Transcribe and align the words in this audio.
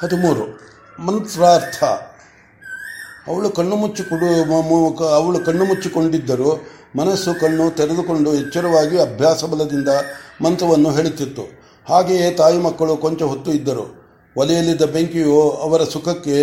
ಹದಿಮೂರು. 0.00 0.44
ಮಂತ್ರಾರ್ಥ. 0.98 1.84
ಅವಳು 3.28 3.50
ಕಣ್ಣು 3.50 3.76
ಮುಚ್ಚಿಕೊಡು 3.76 5.04
ಅವಳು 5.04 5.38
ಕಣ್ಣು 5.40 5.64
ಮುಚ್ಚಿಕೊಂಡಿದ್ದರು 5.64 6.66
ಮನಸ್ಸು, 6.96 7.40
ಕಣ್ಣು 7.40 7.70
ತೆರೆದುಕೊಂಡು 7.70 8.34
ಎಚ್ಚರವಾಗಿ 8.34 9.00
ಅಭ್ಯಾಸ 9.00 9.44
ಬಲದಿಂದ 9.44 9.88
ಮಂತ್ರವನ್ನು 10.42 10.90
ಹೇಳುತ್ತಿತ್ತು. 10.90 11.42
ಹಾಗೆಯೇ 11.88 12.30
ತಾಯಿ 12.30 12.58
ಮಕ್ಕಳು 12.58 12.96
ಕೊಂಚ 12.96 13.22
ಹೊತ್ತು 13.22 13.52
ಇದ್ದರು. 13.52 14.04
ಒಲೆಯಲ್ಲಿದ್ದ 14.36 14.82
ಬೆಂಕಿಯು 14.82 15.50
ಅವರ 15.50 15.84
ಸುಖಕ್ಕೆ 15.84 16.36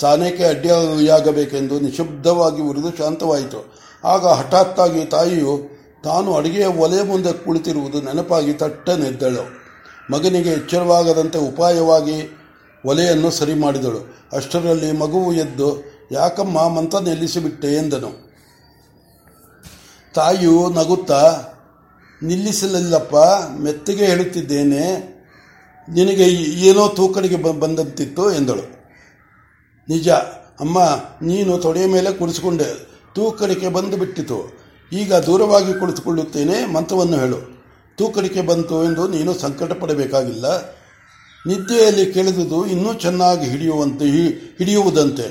ತಾನೇಕೆ 0.00 0.44
ಅಡ್ಡಿಯಾಗಬೇಕೆಂದು 0.44 1.80
ನಿಶಬ್ದವಾಗಿ 1.80 2.62
ಉರಿದು 2.62 2.96
ಶಾಂತವಾಯಿತು. 2.96 3.74
ಆಗ 4.04 4.26
ಹಠಾತ್ತಾಗಿ 4.26 5.04
ತಾಯಿಯು, 5.04 5.60
ತಾನು 6.04 6.34
ಅಡುಗೆಯ 6.34 6.66
ಒಲೆ 6.66 7.02
ಮುಂದೆ 7.02 7.32
ಕುಳಿತಿರುವುದು 7.32 8.00
ನೆನಪಾಗಿ 8.00 8.52
ತಟ್ಟನೆದ್ದಳು. 8.52 9.44
ಮಗನಿಗೆ 10.12 10.50
ಎಚ್ಚರವಾಗದಂತೆ 10.50 11.38
ಉಪಾಯವಾಗಿ 11.38 12.43
ಒಲೆಯನ್ನು 12.84 13.30
ಸರಿ 13.30 13.54
ಮಾಡಿದಳು 13.54 14.00
ಅಷ್ಟರಲ್ಲಿ 14.32 14.92
ಮಗುವು 14.92 15.32
ಎದ್ದು, 15.32 15.68
ಯಾಕಮ್ಮ 16.12 16.68
ಮಂತ 16.68 16.94
ನಿಲ್ಲಿಸಿಬಿಟ್ಟೆ? 16.96 17.70
ಎಂದನು. 17.76 18.10
ತಾಯಿಯು 20.14 20.70
ನಗುತ್ತಾ, 20.70 21.22
ನಿಲ್ಲಿಸಲಿಲ್ಲಪ್ಪ, 22.22 23.16
ಮೆತ್ತಿಗೆ 23.60 24.04
ಹೇಳುತ್ತಿದ್ದೇನೆ, 24.06 24.82
ನಿನಗೆ 25.88 26.26
ಏನೋ 26.66 26.88
ತೂಕಡಿಗೆ 26.88 27.36
ಬಂದಂತಿತ್ತು? 27.36 28.32
ಎಂದಳು. 28.32 28.66
ನಿಜ, 29.88 30.08
ಅಮ್ಮ, 30.60 30.78
ನೀನು 31.22 31.58
ತೊಡೆಯ 31.58 31.86
ಮೇಲೆ 31.86 32.12
ಕುಳಿಸಿಕೊಂಡೆ, 32.12 32.68
ತೂಕಡಿಕೆ 33.14 33.68
ಬಂದು 33.68 33.96
ಬಿಟ್ಟಿತು 33.96 34.38
ಈಗ 34.92 35.14
ದೂರವಾಗಿ 35.14 35.72
ಕುಳಿತುಕೊಳ್ಳುತ್ತೇನೆ 35.80 36.56
ಮಂತ್ರವನ್ನು 36.66 37.16
ಹೇಳು. 37.16 37.40
ತೂಕಡಿಕೆ 37.96 38.42
ಬಂತು 38.42 38.84
ಎಂದು 38.84 39.08
ನೀನು 39.08 39.32
ಸಂಕಟ 39.34 39.72
ಪಡಬೇಕಾಗಿಲ್ಲ 39.72 40.46
ನಿದ್ದೆಯಲ್ಲಿ 41.46 42.04
ಕೇಳಿದುದು 42.12 42.66
ಇನ್ನೂ 42.66 42.90
ಚೆನ್ನಾಗಿ 42.94 43.46
ಹಿಡಿಯುವಂತೆ 43.46 44.04
ಹಿಡಿಯುವುದಂತೆ. 44.58 45.26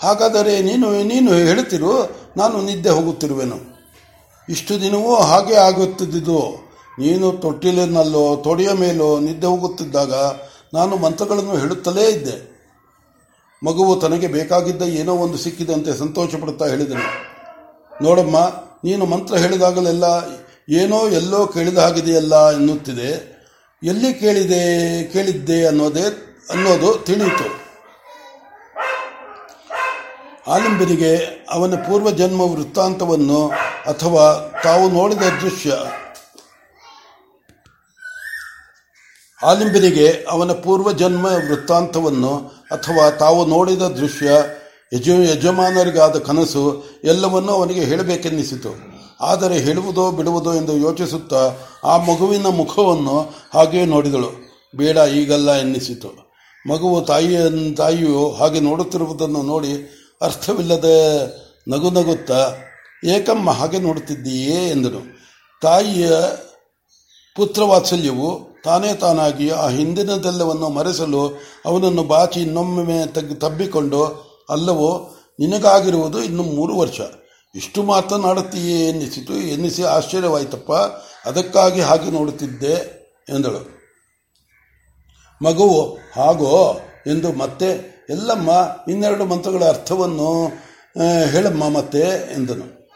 ಹಾಗಾದರೆ 0.00 0.52
ನೀನು 0.62 0.86
ನೀನು 1.02 1.30
ಹೇಳುತ್ತಿರು 1.32 1.92
ನಾನು 2.36 2.56
ನಿದ್ದೆ 2.62 2.90
ಹೋಗುತ್ತಿರುವೆನು. 2.90 3.58
ಇಷ್ಟು 4.48 4.74
ದಿನವೂ 4.80 5.12
ಹಾಗೆ 5.14 5.56
ಆಗುತ್ತಿದ್ದು 5.56 6.40
ನೀನು 6.98 7.26
ತೊಟ್ಟಿಲಿನಲ್ಲೋ, 7.32 8.36
ತೊಡೆಯ 8.36 8.70
ಮೇಲೋ 8.72 9.08
ನಿದ್ದೆ 9.20 9.46
ಹೋಗುತ್ತಿದ್ದಾಗ 9.46 10.12
ನಾನು 10.74 10.96
ಮಂತ್ರಗಳನ್ನು 10.96 11.56
ಹೇಳುತ್ತಲೇ 11.56 12.04
ಇದ್ದೆ. 12.08 12.36
ಮಗುವು 13.62 13.92
ತನಗೆ 13.96 14.26
ಬೇಕಾಗಿದ್ದ 14.26 14.82
ಏನೋ 14.82 15.12
ಒಂದು 15.14 15.38
ಸಿಕ್ಕಿದಂತೆ 15.38 15.92
ಸಂತೋಷ 15.98 16.34
ಪಡುತ್ತಾ 16.34 16.66
ಹೇಳಿದನು. 16.66 17.06
ನೋಡಮ್ಮ, 18.02 18.36
ನೀನು 18.84 19.04
ಮಂತ್ರ 19.06 19.34
ಹೇಳಿದಾಗಲೆಲ್ಲ 19.36 20.04
ಏನೋ 20.80 20.98
ಎಲ್ಲೋ 21.08 21.46
ಕೇಳಿದ 21.46 21.78
ಹಾಗಿದೆಯಲ್ಲ 21.78 22.34
ಎನ್ನುತ್ತಿದೆ. 22.50 23.33
ಎಲ್ಲಿ 23.84 24.14
ಕೇಳಿದೆ, 24.14 25.04
ಕೇಳಿದ್ದೆ 25.04 25.66
ಅನ್ನೋದೇ, 25.66 26.02
ಅನ್ನೋದು 26.50 26.98
ತಿಳಿಯಿತು. 26.98 27.64
ಆಲಿಂಬನಿಗೆ 30.50 31.16
ಅವನ 31.50 31.74
ಪೂರ್ವಜನ್ಮ 31.74 32.40
ವೃತ್ತಾಂತವನ್ನು 32.40 33.48
ಅಥವಾ 33.86 34.52
ತಾವು 34.64 34.90
ನೋಡಿದ 34.90 35.18
ದೃಶ್ಯ. 35.18 35.72
ಆಲಿಂಬನಿಗೆ 39.46 40.24
ಅವನ 40.30 40.52
ಪೂರ್ವಜನ್ಮ 40.52 41.26
ವೃತ್ತಾಂತವನ್ನು 41.26 42.36
ಅಥವಾ 42.70 43.10
ತಾವು 43.10 43.46
ನೋಡಿದ 43.46 43.82
ದೃಶ್ಯ 43.82 44.30
ಯಜ, 44.92 45.08
ಯಜಮಾನರಿಗಾದ 45.08 46.18
ಕನಸು 46.18 46.84
ಎಲ್ಲವನ್ನೂ 47.04 47.52
ಅವನಿಗೆ 47.52 47.80
ಹೇಳಬೇಕೆನ್ನಿಸಿತು. 47.80 48.93
ಆದರೆ 49.20 49.58
ಹೇಳುವುದೋ 49.58 50.10
ಬಿಡುವುದೋ 50.10 50.54
ಎಂದು 50.54 50.76
ಯೋಚಿಸುತ್ತಾ 50.76 51.52
ಆ 51.84 51.96
ಮಗುವಿನ 51.96 52.46
ಮುಖವನ್ನು 52.46 53.34
ಹಾಗೆಯೇ 53.54 53.84
ನೋಡಿದಳು. 53.84 54.30
ಬೇಡ, 54.76 54.96
ಈಗಲ್ಲ 54.96 55.52
ಎನ್ನಿಸಿತು. 55.52 56.24
ಮಗುವು 56.68 57.00
ತಾಯಿಯ, 57.00 57.40
ತಾಯಿಯು 57.74 58.30
ಹಾಗೆ 58.30 58.60
ನೋಡುತ್ತಿರುವುದನ್ನು 58.60 59.42
ನೋಡಿ 59.42 59.90
ಅರ್ಥವಿಲ್ಲದೆ 60.22 60.96
ನಗು 61.68 61.90
ನಗುತ್ತಾ, 61.90 62.54
ಏಕಮ್ಮ 63.04 63.50
ಹಾಗೆ 63.50 63.78
ನೋಡುತ್ತಿದ್ದೀಯೇ 63.78 64.68
ಎಂದನು 64.70 65.00
ತಾಯಿಯ 65.62 66.10
ಪುತ್ರವಾತ್ಸಲ್ಯವು 67.36 68.60
ತಾನೇ 68.64 68.94
ತಾನಾಗಿ 68.94 69.50
ಆ 69.50 69.68
ಹಿಂದಿನದೆಲ್ಲವನ್ನು 69.68 70.68
ಮರೆಸಲು 70.68 71.38
ಅವನನ್ನು 71.66 72.02
ಬಾಚಿ 72.02 72.40
ಇನ್ನೊಮ್ಮೆ 72.40 73.06
ತಗ್ಗಿ 73.06 73.34
ತಬ್ಬಿಕೊಂಡು, 73.34 74.04
ಅಲ್ಲವೋ, 74.50 75.14
ನಿನಗಾಗಿರುವುದು 75.40 76.22
ಇನ್ನು 76.22 76.42
ಮೂರು 76.42 76.76
ವರ್ಷ. 76.76 77.00
ಇಷ್ಟು 77.54 77.82
ಮಾತನಾಡುತ್ತೀಯೇ 77.82 78.88
ಎನ್ನಿಸಿತು, 78.88 79.34
ಎನ್ನಿಸಿ 79.34 79.82
ಆಶ್ಚರ್ಯವಾಯಿತಪ್ಪ, 79.82 80.72
ಅದಕ್ಕಾಗಿ 81.28 81.80
ಹಾಗೆ 81.80 82.10
ನೋಡುತ್ತಿದ್ದೆ 82.10 82.72
ಎಂದಳು. 83.28 83.74
ಮಗುವು, 85.42 85.98
ಹಾಗೋ 86.16 86.80
ಎಂದು 87.06 87.32
ಮತ್ತೆ, 87.32 87.68
ಎಲ್ಲಮ್ಮ, 88.10 88.50
ಇನ್ನೆರಡು 88.88 89.24
ಮಂತ್ರಗಳ 89.24 89.64
ಅರ್ಥವನ್ನು 89.64 90.46
ಹೇಳಮ್ಮ 91.26 91.68
ಮತ್ತೆ 91.68 92.32
ಎಂದನು. 92.32 92.88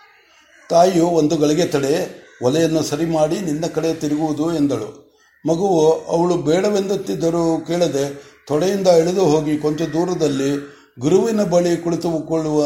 ತಾಯಿಯು 0.71 1.07
ಒಂದು 1.07 1.37
ಗಳಿಗೆ 1.37 1.67
ತಡೆ, 1.67 2.25
ಒಲೆಯನ್ನು 2.43 2.83
ಸರಿ 2.83 3.07
ಮಾಡಿ 3.07 3.41
ನಿನ್ನ 3.41 3.67
ಕಡೆ 3.67 3.95
ತಿರುಗುವುದು 3.95 4.55
ಎಂದಳು. 4.55 5.19
ಮಗುವು, 5.49 5.93
ಅವಳು 5.93 6.37
ಬೇಡವೆಂದುತ್ತಿದ್ದರೂ 6.37 7.61
ಕೇಳದೆ, 7.67 8.29
ತೊಡೆಯಿಂದ 8.47 8.89
ಇಳಿದು 8.89 9.25
ಹೋಗಿ 9.25 9.59
ಕೊಂಚ 9.59 9.83
ದೂರದಲ್ಲಿ 9.83 10.78
ಗುರುವಿನ 10.99 11.43
ಬಳಿ 11.43 11.73
ಕುಳಿತುಕೊಳ್ಳುವ 11.77 12.61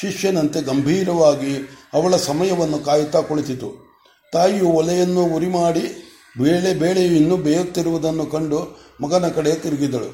ಶಿಷ್ಯನಂತೆ 0.00 0.60
ಗಂಭೀರವಾಗಿ 0.62 1.52
ಅವಳ 1.94 2.16
ಸಮಯವನ್ನು 2.28 2.78
ಕಾಯುತ್ತಾ 2.78 3.20
ಕುಳಿತಿತು. 3.20 3.68
ತಾಯಿಯು 4.32 4.68
ಒಲೆಯನ್ನು 4.68 5.22
ಉರಿ 5.36 5.48
ಮಾಡಿ 5.58 5.84
ಬೇಳೆ 6.42 6.70
ಬೇಳೆಯು 6.74 7.12
ಇನ್ನೂ 7.20 7.36
ಬೇಯುತ್ತಿರುವುದನ್ನು 7.36 8.26
ಕಂಡು 8.26 8.58
ಮಗನ 9.00 9.28
ಕಡೆ 9.28 9.52
ತಿರುಗಿದಳು. 9.54 10.10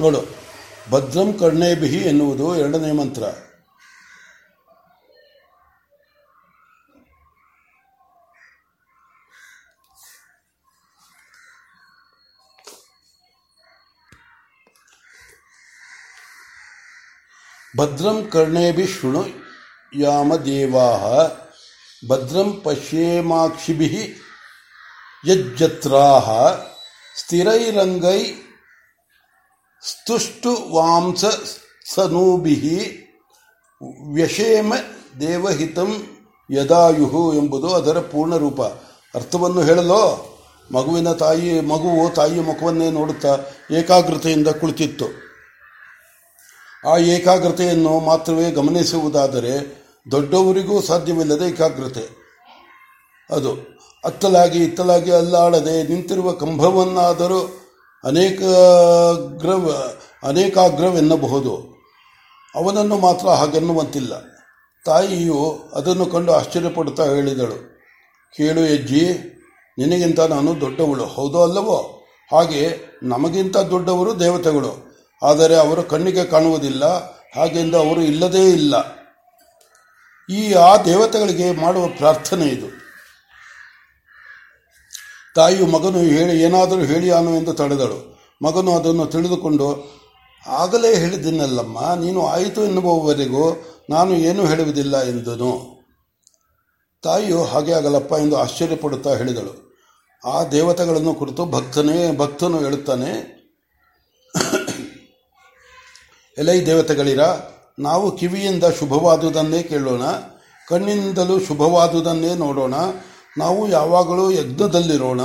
ನೋಡು, 0.00 0.20
ಭದ್ರಂ 0.90 1.32
ಕರ್ಣೇಬಿಹಿ 1.32 2.00
ಎನ್ನುವುದು 2.10 2.46
ಎರಡನೇ 2.56 2.92
ಮಂತ್ರ. 2.92 3.24
ಭದ್ರಂ 17.76 18.28
ಕರ್ಣೇಭಿ 18.32 18.86
ಶೃಣು 18.86 19.24
ಯಾಮ 19.96 20.36
ದೇವಾ 20.36 20.96
ಭದ್ರಂ 22.08 22.60
ಪಶ್ಯೇಮಾಕ್ಷಿಭಿ 22.64 24.14
ಯಜ್ಜತ್ರಾ 25.28 26.20
ಸ್ಥಿರೈರಂಗೈ 27.16 28.24
ಸ್ತುಷ್ಟು 29.90 30.74
ವಾಂಸ 30.74 31.24
ಸನೂಭಿ 31.94 32.98
ವ್ಯಷೇಮ 34.12 34.74
ದೇವಹಿತಂ 35.20 36.06
ಯದಾಯುಹು 36.50 37.34
ಎಂಬುದು 37.34 37.74
ಅದರ 37.74 38.00
ಪೂರ್ಣ 38.00 38.36
ರೂಪ 38.36 38.60
ಅರ್ಥವನ್ನು 39.14 39.62
ಹೇಳಲೋ? 39.62 40.28
ಮಗುವಿನ 40.72 41.12
ತಾಯಿ, 41.12 41.60
ಮಗುವು 41.60 42.10
ತಾಯಿಯ 42.10 42.40
ಮುಖವನ್ನೇ 42.40 42.90
ನೋಡುತ್ತಾ 42.90 43.38
ಏಕಾಗ್ರತೆಯಿಂದ 43.70 44.48
ಕುಳಿತಿತ್ತು. 44.48 45.21
ಆ 46.84 46.96
ಏಕಾಗ್ರತೆಯನ್ನು 46.98 48.00
ಮಾತ್ರವೇ 48.00 48.50
ಗಮನಿಸುವುದಾದರೆ 48.50 49.52
ದೊಡ್ಡವರಿಗೂ 50.10 50.80
ಸಾಧ್ಯವಿಲ್ಲದೆ 50.80 51.50
ಏಕಾಗ್ರತೆ. 51.50 52.04
ಅದು 53.30 53.52
ಅತ್ತಲಾಗಿ 54.04 54.58
ಇತ್ತಲಾಗಿ 54.64 55.10
ಅಲ್ಲಾಡದೆ 55.10 55.82
ನಿಂತಿರುವ 55.82 56.32
ಕಂಬವನ್ನಾದರೂ 56.32 57.40
ಅನೇಕಾಗ್ರ 58.04 59.50
ಅನೇಕಾಗ್ರವೆನ್ನಬಹುದು. 60.26 61.54
ಅವನನ್ನು 62.54 62.96
ಮಾತ್ರ 62.98 63.28
ಹಾಗೆನ್ನುವಂತಿಲ್ಲ. 63.28 64.12
ತಾಯಿಯು 64.84 65.40
ಅದನ್ನು 65.74 66.06
ಕಂಡು 66.06 66.32
ಆಶ್ಚರ್ಯಪಡುತ್ತಾ 66.32 67.04
ಹೇಳಿದಳು, 67.04 67.58
ಕೇಳು 68.36 68.60
ಹೆಜ್ಜಿ 68.60 69.04
ನಿನಗಿಂತ 69.78 70.20
ನಾನು 70.20 70.60
ದೊಡ್ಡವಳು, 70.60 71.04
ಹೌದೋ 71.06 71.42
ಅಲ್ಲವೋ? 71.42 71.76
ಹಾಗೆ 72.30 72.62
ನಮಗಿಂತ 73.02 73.56
ದೊಡ್ಡವರು 73.56 74.20
ದೇವತೆಗಳು. 74.20 74.91
ಆದರೆ 75.22 75.56
ಅವರು 75.56 75.82
ಕಣ್ಣಿಗೆ 75.82 76.24
ಕಾಣುವುದಿಲ್ಲ, 76.24 76.84
ಹಾಗೆಂದು 77.36 77.78
ಅವರು 77.78 78.00
ಇಲ್ಲದೇ 78.00 78.50
ಇಲ್ಲ. 78.50 78.74
ಈ 80.30 80.52
ಆ 80.52 80.76
ದೇವತೆಗಳಿಗೆ 80.76 81.50
ಮಾಡುವ 81.52 81.86
ಪ್ರಾರ್ಥನೆ 81.86 82.46
ಇದು. 82.46 82.66
ತಾಯಿಯು 85.34 85.66
ಮಗನು 85.66 85.98
ಹೇಳಿ, 85.98 86.42
ಏನಾದರೂ 86.42 86.80
ಹೇಳಿ 86.80 87.10
ಅನು 87.10 87.36
ಎಂದು 87.36 87.52
ತಡೆದಳು. 87.52 88.18
ಮಗನು 88.42 88.76
ಅದನ್ನು 88.76 89.06
ತಿಳಿದುಕೊಂಡು, 89.06 89.92
ಆಗಲೇ 90.46 90.94
ಹೇಳಿದ್ದೀನಲ್ಲಮ್ಮ, 90.94 91.94
ನೀನು 91.94 92.26
ಆಯಿತು 92.26 92.64
ಎನ್ನುವವರೆಗೂ 92.64 93.44
ನಾನು 93.90 94.14
ಏನೂ 94.14 94.46
ಹೇಳುವುದಿಲ್ಲ 94.46 95.02
ಎಂದನು. 95.02 95.82
ತಾಯಿಯು 97.02 97.44
ಹಾಗೆ 97.44 97.72
ಆಗಲಪ್ಪ 97.72 98.12
ಎಂದು 98.12 98.36
ಆಶ್ಚರ್ಯಪಡುತ್ತಾ 98.36 99.16
ಹೇಳಿದಳು. 99.16 99.72
ಆ 100.26 100.44
ದೇವತೆಗಳನ್ನು 100.44 101.14
ಕುರಿತು 101.14 101.44
ಭಕ್ತನೇ, 101.46 102.16
ಭಕ್ತನು 102.16 102.58
ಹೇಳುತ್ತಾನೆ 102.58 103.31
ಎಲೈ 106.38 106.66
ದೇವತೆಗಳಿರ, 106.66 107.20
ನಾವು 107.78 108.16
ಕಿವಿಯಿಂದ 108.16 108.64
ಶುಭವಾದುದನ್ನೇ 108.64 109.62
ಕೇಳೋಣ, 109.62 110.02
ಕಣ್ಣಿನಿಂದಲೂ 110.68 111.40
ಶುಭವಾದುದನ್ನೇ 111.40 112.34
ನೋಡೋಣ, 112.34 112.74
ನಾವು 113.38 113.68
ಯಾವಾಗಲೂ 113.68 114.30
ಯಜ್ಞದಲ್ಲಿರೋಣ, 114.30 115.20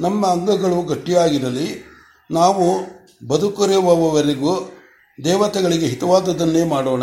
ನಮ್ಮ 0.00 0.26
ಅಂಗಗಳು 0.26 0.82
ಗಟ್ಟಿಯಾಗಿರಲಿ, 0.82 1.84
ನಾವು 2.30 2.66
ಬದುಕಿರುವವರೆಗೂ 3.28 4.76
ದೇವತೆಗಳಿಗೆ 5.24 5.86
ಹಿತವಾದುದನ್ನೇ 5.86 6.64
ಮಾಡೋಣ, 6.64 7.02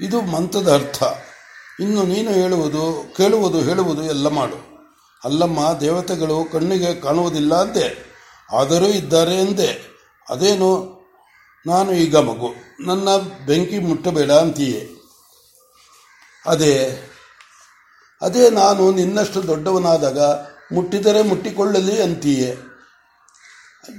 ಇದು 0.00 0.20
ಮಂತ್ರದ 0.20 0.74
ಅರ್ಥ. 0.74 1.02
ಇನ್ನು 1.80 2.02
ನೀನು 2.02 2.30
ಹೇಳುವುದು, 2.30 3.14
ಕೇಳುವುದು, 3.16 3.60
ಹೇಳುವುದು 3.60 4.02
ಎಲ್ಲ 4.02 4.28
ಮಾಡು. 4.28 4.88
ಅಲ್ಲಮ್ಮ, 5.24 5.58
ದೇವತೆಗಳು 5.80 6.52
ಕಣ್ಣಿಗೆ 6.52 6.94
ಕಾಣುವುದಿಲ್ಲ 6.94 7.54
ಅಂದೆ, 7.54 8.12
ಆದರೂ 8.52 8.86
ಇದ್ದಾರೆ 8.86 9.34
ಎಂದೆ 9.34 9.92
ಅದೇನು 10.30 11.01
ನಾನು 11.66 11.92
ಈಗ 11.92 12.16
ಮಗು. 12.16 12.54
ನನ್ನ 12.80 13.08
ಬೆಂಕಿ 13.46 13.78
ಮುಟ್ಟಬೇಡ 13.78 14.30
ಅಂತೀಯೇ. 14.30 14.88
ಅದೇ 16.46 17.02
ಅದೇ 18.22 18.50
ನಾನು 18.50 18.92
ನಿನ್ನಷ್ಟು 18.92 19.46
ದೊಡ್ಡವನಾದಾಗ 19.46 20.18
ಮುಟ್ಟಿದರೆ 20.74 21.22
ಮುಟ್ಟಿಕೊಳ್ಳಲಿ 21.22 22.02
ಅಂತೀಯೇ. 22.02 22.56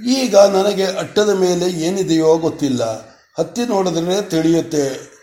ಈಗ 0.06 0.36
ನನಗೆ 0.36 0.84
ಅಟ್ಟದ 0.84 1.28
ಮೇಲೆ 1.28 1.70
ಏನಿದೆಯೋ 1.70 2.38
ಗೊತ್ತಿಲ್ಲ. 2.38 2.84
ಹತ್ತಿ 3.38 3.66
ನೋಡಿದ್ರೆ 3.66 4.22
ತಿಳಿಯುತ್ತೆ. 4.22 5.14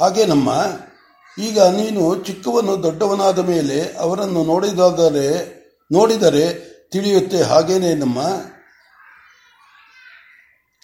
ಹಾಗೆ 0.00 0.26
ನಮ್ಮ, 0.26 0.52
ಈಗ 1.38 1.62
ನೀನು 1.62 2.24
ಚಿಕ್ಕವನು 2.24 2.82
ದೊಡ್ಡವನಾದ 2.82 3.38
ಮೇಲೆ 3.38 3.96
ಅವರನ್ನು 3.98 4.44
ನೋಡಿದಾದರೆ, 4.44 5.58
ನೋಡಿದರೆ 5.92 6.68
ತಿಳಿಯುತ್ತೆ. 6.90 7.42
ಹಾಗೇನೇ 7.42 7.94
ನಮ್ಮ 7.94 8.18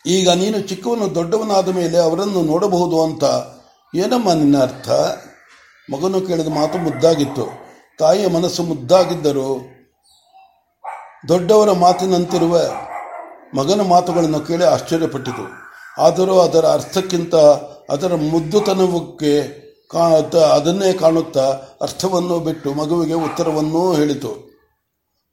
ಈಗ 0.04 0.28
ನೀನು 0.40 0.58
ಚಿಕ್ಕವನು, 0.60 1.04
ದೊಡ್ಡವನಾದ 1.14 1.68
ಮೇಲೆ 1.76 1.98
ಅವರನ್ನು 1.98 2.40
ನೋಡಬಹುದು 2.42 2.96
ಅಂತ 3.02 3.24
ಏನಮ್ಮ 3.94 4.28
ನಿನ್ನ 4.32 4.56
ಅರ್ಥ? 4.62 4.88
ಮಗನು 5.88 6.18
ಕೇಳಿದ 6.26 6.50
ಮಾತು 6.56 6.76
ಮುದ್ದಾಗಿತ್ತು. 6.78 7.46
ತಾಯಿಯ 7.98 8.26
ಮನಸ್ಸು 8.26 8.62
ಮುದ್ದಾಗಿದ್ದರೂ 8.62 9.48
ದೊಡ್ಡವರ 11.28 11.70
ಮಾತಿನಂತಿರುವ 11.84 12.54
ಮಗನ 13.58 13.82
ಮಾತುಗಳನ್ನು 13.88 14.40
ಕೇಳಿ 14.40 14.64
ಆಶ್ಚರ್ಯಪಟ್ಟಿತು. 14.64 15.44
ಆದರೂ 16.02 16.36
ಅದರ 16.38 16.64
ಅರ್ಥಕ್ಕಿಂತ 16.68 17.34
ಅದರ 17.94 18.12
ಮುದ್ದುತನವಕ್ಕೆ 18.32 19.34
ಅದನ್ನೇ 20.54 20.92
ಕಾಣುತ್ತಾ 20.92 21.44
ಅರ್ಥವನ್ನು 21.82 22.36
ಬಿಟ್ಟು 22.46 22.68
ಮಗುವಿಗೆ 22.74 23.16
ಉತ್ತರವನ್ನೂ 23.26 23.82
ಹೇಳಿತು. 23.94 24.32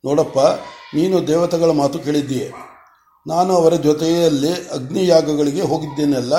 ನೋಡಪ್ಪ, 0.03 0.39
ನೀನು 0.95 1.27
ದೇವತೆಗಳ 1.27 1.71
ಮಾತು 1.71 1.99
ಕೇಳಿದ್ದೀಯೆ. 1.99 2.49
ನಾನು 3.25 3.51
ಅವರ 3.55 3.73
ಜೊತೆಯಲ್ಲಿ 3.73 4.51
ಅಗ್ನಿಯಾಗಗಳಿಗೆ 4.69 5.61
ಹೋಗಿದ್ದೇನೆಲ್ಲ, 5.61 6.33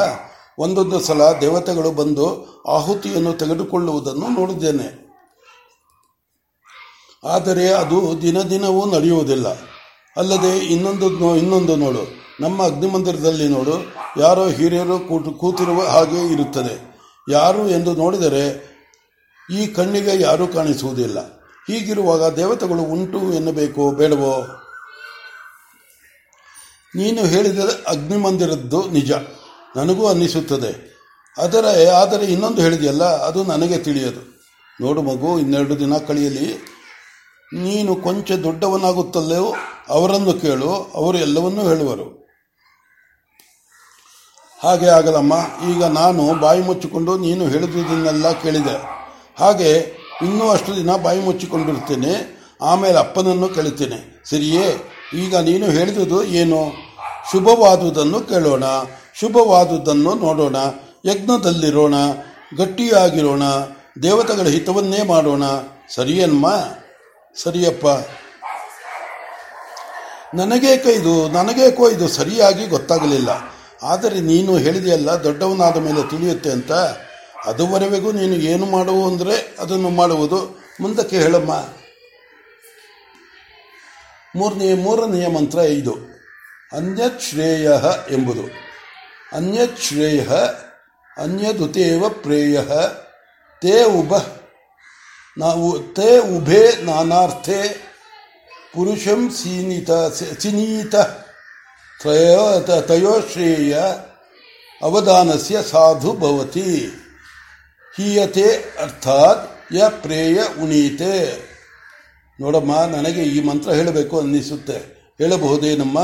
ಒಂದೊಂದು 0.58 0.96
ಸಲ 1.00 1.22
ದೇವತೆಗಳು 1.40 1.90
ಬಂದು 1.90 2.26
ಆಹುತಿಯನ್ನು 2.68 3.32
ತೆಗೆದುಕೊಳ್ಳುವುದನ್ನು 3.32 4.26
ನೋಡಿದ್ದೇನೆ. 4.38 4.88
ಆದರೆ 7.24 7.66
ಅದು 7.72 7.98
ದಿನ 8.22 8.38
ದಿನವೂ 8.50 8.82
ನಡೆಯುವುದಿಲ್ಲ. 8.90 9.48
ಅಲ್ಲದೆ 10.16 10.52
ಇನ್ನೊಂದು 10.74 11.36
ಇನ್ನೊಂದು 11.36 11.76
ನೋಡು. 11.76 12.02
ನಮ್ಮ 12.40 12.58
ಅಗ್ನಿಮಂದಿರದಲ್ಲಿ 12.62 13.46
ನೋಡು, 13.48 13.74
ಯಾರೋ 14.20 14.44
ಹಿರಿಯರು 14.48 14.96
ಕೂತಿರುವ 15.38 15.80
ಹಾಗೆ 15.86 16.20
ಇರುತ್ತದೆ. 16.32 16.74
ಯಾರು 17.26 17.62
ಎಂದು 17.68 17.92
ನೋಡಿದರೆ 17.94 18.44
ಈ 19.48 19.60
ಕಣ್ಣಿಗೆ 19.66 20.14
ಯಾರೂ 20.22 20.44
ಕಾಣಿಸುವುದಿಲ್ಲ. 20.46 21.18
ಹೀಗಿರುವಾಗ 21.66 22.22
ದೇವತೆಗಳು 22.34 22.82
ಉಂಟು 22.94 23.20
ಎನ್ನಬೇಕು 23.32 23.82
ಬೇಡವೋ? 23.92 24.34
ನೀನು 26.94 27.22
ಹೇಳಿದ 27.24 27.58
ಅಗ್ನಿಮಂದಿರದ್ದು 27.88 28.90
ನಿಜ. 28.90 29.12
ನನಗೂ 29.76 30.06
ಅನ್ನಿಸುತ್ತದೆ. 30.06 30.72
ಅದರ 31.38 31.64
ಆದರೆ 31.96 32.24
ಇನ್ನೊಂದು 32.24 32.62
ಹೇಳಿದೆಯಲ್ಲ, 32.62 33.04
ಅದು 33.04 33.44
ನನಗೆ 33.44 33.78
ತಿಳಿಯದು. 33.78 34.22
ನೋಡು 34.80 35.02
ಮಗು, 35.02 35.38
ಇನ್ನೆರಡು 35.38 35.78
ದಿನ 35.78 35.96
ಕಳೆಯಲಿ. 35.98 36.48
ನೀನು 37.52 37.96
ಕೊಂಚ 37.96 38.32
ದೊಡ್ಡವನಾಗುತ್ತಲ್ಲೋ 38.32 39.54
ಅವರನ್ನು 39.88 40.32
ಕೇಳು, 40.32 40.70
ಅವರು 40.94 41.18
ಎಲ್ಲವನ್ನೂ 41.18 41.62
ಹೇಳುವರು. 41.68 42.06
ಹಾಗೆ 44.62 44.88
ಆಗಲಮ್ಮ, 44.88 45.34
ಈಗ 45.70 45.84
ನಾನು 45.84 46.40
ಬಾಯಿ 46.40 46.62
ಮುಚ್ಚಿಕೊಂಡು 46.62 47.18
ನೀನು 47.18 47.48
ಹೇಳಿದುದನ್ನೆಲ್ಲ 47.48 48.32
ಕೇಳಿದೆ. 48.32 48.76
ಹಾಗೆ 49.38 49.70
ಇನ್ನೂ 50.22 50.50
ಅಷ್ಟು 50.50 50.76
ದಿನ 50.76 50.96
ಬಾಯಿ 50.96 51.20
ಮುಚ್ಚಿಕೊಂಡಿರ್ತೇನೆ, 51.20 52.12
ಆಮೇಲೆ 52.62 52.98
ಅಪ್ಪನನ್ನು 52.98 53.48
ಕೇಳುತ್ತೇನೆ. 53.48 54.22
ಸರಿಯೇ? 54.30 54.91
ಈಗ 55.14 55.36
ನೀನು 55.36 55.66
ಹೇಳಿದುದು 55.66 56.24
ಏನು? 56.24 56.72
ಶುಭವಾದುದನ್ನು 57.32 58.20
ಕೇಳೋಣ, 58.20 58.64
ಶುಭವಾದುದನ್ನು 59.20 60.14
ನೋಡೋಣ, 60.14 60.56
ಯಜ್ಞದಲ್ಲಿರೋಣ, 61.04 61.94
ಗಟ್ಟಿಯಾಗಿರೋಣ, 62.56 63.42
ದೇವತೆಗಳ 64.02 64.46
ಹಿತವನ್ನೇ 64.46 65.02
ಮಾಡೋಣ. 65.02 65.42
ಸರಿಯನ್ಮ? 65.94 66.46
ಸರಿಯಪ್ಪ. 67.42 67.86
ನನಗೇಕ 70.34 70.86
ಇದು 70.86 71.28
ನನಗೇಕೋ 71.28 71.90
ಇದು 71.90 72.08
ಸರಿಯಾಗಿ 72.08 72.66
ಗೊತ್ತಾಗಲಿಲ್ಲ. 72.66 73.28
ಆದರೆ 73.82 74.20
ನೀನು 74.20 74.56
ಹೇಳಿದೆಯಲ್ಲ, 74.56 75.10
ದೊಡ್ಡವನಾದ 75.10 75.76
ಮೇಲೆ 75.76 76.10
ತಿಳಿಯುತ್ತೆ 76.10 76.50
ಅಂತ. 76.50 76.72
ಅದುವರೆಗೂ 77.46 78.12
ನೀನು 78.12 78.34
ಏನು 78.34 78.66
ಮಾಡುವು 78.66 79.06
ಅಂದರೆ 79.06 79.56
ಅದನ್ನು 79.58 79.90
ಮಾಡುವುದು. 79.90 80.62
ಮುಂದಕ್ಕೆ 80.80 81.18
ಹೇಳಮ್ಮ. 81.18 81.81
ಮೂರನೇ, 84.36 84.74
ಮೂರನೆಯ 84.74 85.28
ಮಂತ್ರ 85.28 85.58
ಇದು. 85.58 85.94
ಅನ್ಯಶ್ರೇಯ 86.72 87.70
ಎಂಬುದು. 88.10 88.42
ಅನ್ಯಶ್ರೇಯ, 89.32 90.26
ಅನ್ಯದುತೇವ 91.18 92.08
ಪ್ರೇಯ, 92.08 92.60
ತೇ 93.62 93.84
ಉಭ, 93.84 94.12
ನಾವು 95.38 95.94
ತೇ 95.94 96.18
ಉಭೇ 96.18 96.82
ನಾನಾರ್ಥೆ, 96.82 97.68
ಪುರುಷಂ 98.74 99.30
ಸೀನಿತ, 99.30 99.90
ಸಿನೀತ 100.40 100.96
ತಯೋಶ್ರೇಯ, 102.70 103.78
ಅವಧಾನಸ್ಯ 104.82 105.62
ಸಾಧು 105.62 106.12
ಭವತಿ. 106.12 106.90
ಹೀಯತೆ 107.96 108.56
ಅರ್ಥಾತ್ 108.82 109.74
ಯ 109.74 109.82
ಪ್ರೇಯ 109.88 110.38
ಉಣೀತೆ. 110.62 111.51
ನೋಡಮ್ಮ, 112.42 112.84
ನನಗೆ 112.96 113.22
ಈ 113.22 113.40
ಮಂತ್ರ 113.42 113.72
ಹೇಳಬೇಕು 113.72 114.20
ಅನ್ನಿಸುತ್ತೆ. 114.20 114.78
ಹೇಳಬಹುದೇನಮ್ಮ 115.18 116.00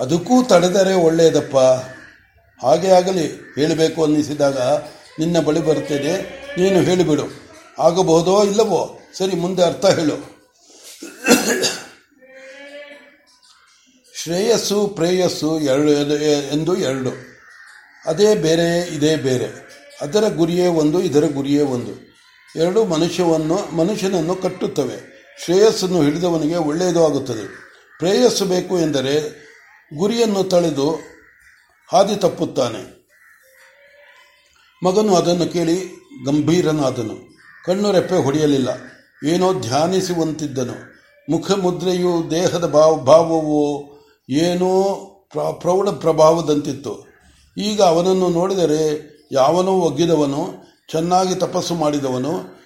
ಅದಕ್ಕೂ 0.00 0.42
ತಡೆದರೆ 0.42 0.94
ಒಳ್ಳೆಯದಪ್ಪ 0.94 1.56
ಹಾಗೆ 2.66 2.90
ಆಗಲಿ, 2.90 3.26
ಹೇಳಬೇಕು 3.54 4.04
ಅನ್ನಿಸಿದಾಗ 4.04 4.58
ನಿನ್ನ 5.18 5.40
ಬಳಿ 5.40 5.60
ಬರ್ತೇನೆ. 5.60 6.12
ನೀನು 6.58 6.80
ಹೇಳಿಬಿಡು. 6.80 7.24
ಆಗಬಹುದೋ 7.78 8.44
ಇಲ್ಲವೋ? 8.44 9.00
ಸರಿ, 9.18 9.36
ಮುಂದೆ 9.36 9.62
ಅರ್ಥ 9.62 9.84
ಹೇಳು. 9.84 10.16
ಶ್ರೇಯಸ್ಸು, 14.22 14.86
ಪ್ರೇಯಸ್ಸು 14.86 15.60
ಎರಡು, 15.60 15.90
ಎಂದು 16.54 16.76
ಎರಡು. 16.76 17.12
ಅದೇ 18.06 18.34
ಬೇರೆ, 18.34 18.94
ಇದೇ 18.96 19.16
ಬೇರೆ. 19.16 19.48
ಅದರ 20.00 20.28
ಗುರಿಯೇ 20.28 20.66
ಒಂದು, 20.66 21.00
ಇದರ 21.02 21.24
ಗುರಿಯೇ 21.34 21.62
ಒಂದು. 21.62 22.11
ಎರಡು 22.56 22.84
ಮನುಷ್ಯವನ್ನು, 22.84 23.76
ಮನುಷ್ಯನನ್ನು 23.76 24.36
ಕಟ್ಟುತ್ತವೆ. 24.36 25.12
ಶ್ರೇಯಸ್ಸನ್ನು 25.44 26.02
ಹಿಡಿದವನಿಗೆ 26.02 26.56
ಒಳ್ಳೆಯದು 26.56 27.04
ಆಗುತ್ತದೆ. 27.04 27.46
ಪ್ರೇಯಸ್ಸು 27.98 28.44
ಬೇಕು 28.44 28.78
ಎಂದರೆ 28.78 29.42
ಗುರಿಯನ್ನು 29.98 30.44
ತಳೆದು 30.44 30.90
ಹಾದಿ 31.92 32.16
ತಪ್ಪುತ್ತಾನೆ. 32.16 33.08
ಮಗನು 34.84 35.14
ಅದನ್ನು 35.14 35.46
ಕೇಳಿ 35.46 35.76
ಗಂಭೀರನಾದನು. 36.26 37.36
ಕಣ್ಣು 37.64 37.92
ರೆಪ್ಪೆ 37.92 38.24
ಹೊಡೆಯಲಿಲ್ಲ. 38.24 38.68
ಏನೋ 39.28 39.60
ಧ್ಯಾನಿಸುವಂತಿದ್ದನು. 39.60 40.92
ಮುಖಮುದ್ರೆಯು 41.30 42.30
ದೇಹದ 42.30 42.66
ಭಾವ, 42.68 42.96
ಭಾವವು 42.96 43.84
ಏನೋ 44.30 44.82
ಪ್ರೌಢ 45.60 45.88
ಪ್ರಭಾವದಂತಿತ್ತು. 45.88 47.06
ಈಗ 47.58 47.82
ಅವನನ್ನು 47.82 48.28
ನೋಡಿದರೆ 48.28 49.12
ಯಾವನೋ 49.32 49.70
ಒಗ್ಗಿದವನು 49.70 50.71
ಚೆನ್ನಾಗಿ 50.88 51.34
ತಪಸ್ಸು 51.34 51.74
ಮಾಡಿದವನು, 51.74 52.62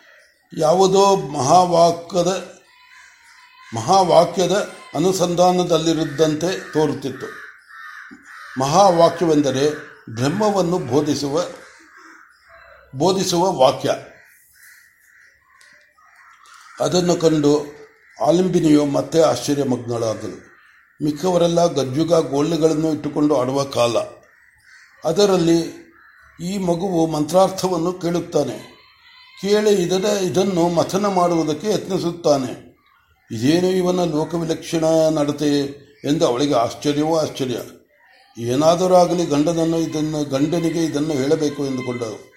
ಯಾವುದೋ 0.59 1.17
ಮಹಾವಾಕ್ಯದ 1.17 2.57
ಮಹಾವಾಕ್ಯದ 3.75 4.53
ಅನುಸಂಧಾನದಲ್ಲಿರುದ್ದಂತೆ 4.95 6.73
ತೋರುತ್ತಿತ್ತು. 6.73 7.27
ಮಹಾವಾಕ್ಯವೆಂದರೆ 8.61 9.75
ಬ್ರಹ್ಮವನ್ನು 10.15 10.79
ಬೋಧಿಸುವ 10.79 11.43
ಬೋಧಿಸುವ 12.97 13.53
ವಾಕ್ಯ. 13.53 13.91
ಅದನ್ನು 16.81 17.17
ಕಂಡು 17.17 17.65
ಆಲಿಂಬಿನಿಯು 18.27 18.87
ಮತ್ತೆ 18.87 19.21
ಆಶ್ಚರ್ಯಮಗ್ನಳಾದಳು 19.21 20.47
ಮಿಕ್ಕವರೆಲ್ಲ 21.05 21.67
ಗಜ್ಜುಗ 21.67 22.15
ಗೋಳ್ಳೆಗಳನ್ನು 22.31 22.93
ಇಟ್ಟುಕೊಂಡು 22.93 23.41
ಆಡುವ 23.41 23.65
ಕಾಲ. 23.65 23.99
ಅದರಲ್ಲಿ 25.05 25.86
ಈ 26.45 26.59
ಮಗುವು 26.59 27.07
ಮಂತ್ರಾರ್ಥವನ್ನು 27.07 27.93
ಕೇಳುತ್ತಾನೆ. 27.93 28.77
ಕೇಳಿ 29.43 29.83
ಇದರ 29.83 30.05
ಇದನ್ನು 30.05 30.69
ಮಥನ 30.69 31.07
ಮಾಡುವುದಕ್ಕೆ 31.07 31.71
ಯತ್ನಿಸುತ್ತಾನೆ. 31.71 32.67
ಇದೇನು 33.33 33.71
ಇವನ 33.71 34.05
ಲೋಕವಿಲಕ್ಷಣ 34.05 34.85
ನಡತೆ 35.11 35.61
ಎಂದು 36.05 36.27
ಅವಳಿಗೆ 36.27 36.55
ಆಶ್ಚರ್ಯವೋ 36.55 37.19
ಆಶ್ಚರ್ಯ. 37.19 37.57
ಏನಾದರೂ 38.39 38.95
ಆಗಲಿ 38.95 39.27
ಗಂಡನನ್ನು 39.27 39.79
ಇದನ್ನು, 39.79 40.25
ಗಂಡನಿಗೆ 40.25 40.85
ಇದನ್ನು 40.85 41.13
ಹೇಳಬೇಕು 41.13 41.67
ಎಂದುಕೊಂಡರು. 41.67 42.33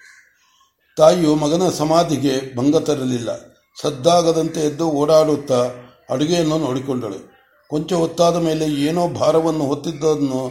ತಾಯಿಯು 0.96 1.34
ಮಗನ 1.34 1.68
ಸಮಾಧಿಗೆ 1.68 2.56
ಭಂಗ 2.56 2.76
ತರಲಿಲ್ಲ. 2.76 3.54
ಸದ್ದಾಗದಂತೆ 3.82 4.60
ಎದ್ದು 4.60 4.90
ಓಡಾಡುತ್ತಾ 4.90 5.70
ಅಡುಗೆಯನ್ನು 6.10 6.58
ನೋಡಿಕೊಂಡಳು. 6.58 7.32
ಕೊಂಚ 7.68 7.92
ಹೊತ್ತಾದ 7.92 8.36
ಮೇಲೆ 8.36 8.64
ಏನೋ 8.64 9.08
ಭಾರವನ್ನು 9.08 9.64
ಹೊತ್ತಿದ್ದನ್ನು, 9.64 10.48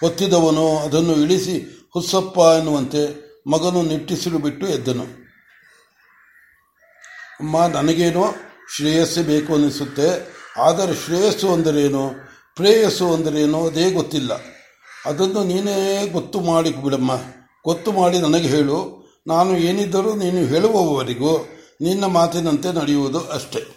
ಹೊತ್ತಿದವನು 0.00 0.78
ಅದನ್ನು 0.78 1.12
ಇಳಿಸಿ 1.12 1.85
ಹುಸ್ಸಪ್ಪ 1.96 2.38
ಎನ್ನುವಂತೆ 2.38 3.26
ಮಗನು 3.50 3.82
ನಿಟ್ಟಿಸಿಲು 3.82 4.38
ಬಿಟ್ಟು 4.38 4.66
ಎದ್ದನು. 4.66 5.02
ಅಮ್ಮ, 7.40 7.66
ನನಗೇನೋ 7.66 8.24
ಶ್ರೇಯಸ್ಸು 8.76 9.22
ಬೇಕು 9.22 9.54
ಅನ್ನಿಸುತ್ತೆ, 9.54 10.34
ಆದರೆ 10.60 10.94
ಶ್ರೇಯಸ್ಸು 10.94 11.52
ಅಂದರೇನು, 11.52 12.14
ಪ್ರೇಯಸ್ಸು 12.56 13.14
ಅಂದರೇನು 13.14 13.66
ಅದೇ 13.66 13.90
ಗೊತ್ತಿಲ್ಲ. 13.90 14.32
ಅದನ್ನು 15.06 15.44
ನೀನೇ 15.44 16.06
ಗೊತ್ತು 16.12 16.40
ಮಾಡಿ 16.40 16.70
ಬಿಡಮ್ಮ. 16.70 17.12
ಗೊತ್ತು 17.64 17.92
ಮಾಡಿ 17.92 18.18
ನನಗೆ 18.18 18.48
ಹೇಳು. 18.48 19.08
ನಾನು 19.26 19.56
ಏನಿದ್ದರೂ 19.56 20.14
ನೀನು 20.14 20.46
ಹೇಳುವವರೆಗೂ 20.46 21.48
ನಿನ್ನ 21.80 22.04
ಮಾತಿನಂತೆ 22.04 22.72
ನಡೆಯುವುದು 22.72 23.20
ಅಷ್ಟೇ. 23.20 23.75